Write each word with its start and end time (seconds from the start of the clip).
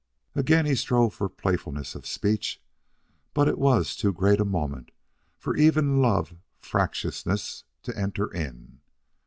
Again 0.33 0.65
he 0.65 0.73
strove 0.73 1.13
for 1.13 1.29
playfulness 1.29 1.93
of 1.93 2.07
speech, 2.07 2.59
but 3.35 3.47
it 3.47 3.59
was 3.59 3.95
too 3.95 4.11
great 4.11 4.39
a 4.39 4.43
moment 4.45 4.89
for 5.37 5.55
even 5.55 6.01
love 6.01 6.33
fractiousness 6.59 7.65
to 7.83 7.95
enter 7.95 8.25
in. 8.33 8.79